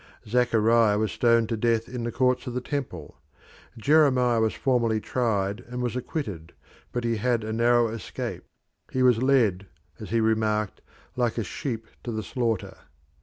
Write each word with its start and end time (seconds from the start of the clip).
Zachariah 0.27 0.97
was 0.97 1.11
stoned 1.11 1.47
to 1.49 1.55
death 1.57 1.87
in 1.87 2.03
the 2.03 2.11
courts 2.11 2.47
of 2.47 2.55
the 2.55 2.59
Temple. 2.59 3.19
Jeremiah 3.77 4.41
was 4.41 4.55
formally 4.55 4.99
tried 4.99 5.59
and 5.67 5.79
was 5.79 5.95
acquitted, 5.95 6.53
but 6.91 7.03
he 7.03 7.17
had 7.17 7.43
a 7.43 7.53
narrow 7.53 7.87
escape: 7.89 8.43
he 8.91 9.03
was 9.03 9.21
led, 9.21 9.67
as 9.99 10.09
he 10.09 10.19
remarked, 10.19 10.81
like 11.15 11.37
a 11.37 11.43
sheep 11.43 11.85
to 12.03 12.11
the 12.11 12.23
slaughter. 12.23 12.77